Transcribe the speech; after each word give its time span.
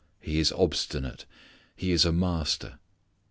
He 0.19 0.39
is 0.39 0.51
obstinate. 0.53 1.25
He 1.75 1.91
is 1.91 2.05
a 2.05 2.11
master. 2.11 2.79